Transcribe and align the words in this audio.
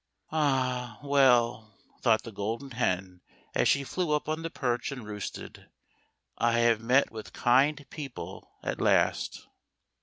"Ah, 0.31 0.97
well," 1.03 1.77
thought 2.01 2.23
the 2.23 2.31
Golden 2.31 2.71
Hen, 2.71 3.21
as 3.53 3.67
she 3.69 3.83
flew 3.83 4.13
up 4.13 4.27
on 4.27 4.41
the 4.41 4.49
perch 4.49 4.91
and 4.91 5.05
roosted," 5.05 5.69
I 6.39 6.53
have 6.61 6.81
met 6.81 7.11
with 7.11 7.33
kind 7.33 7.85
people 7.91 8.49
at 8.63 8.81
last." 8.81 9.47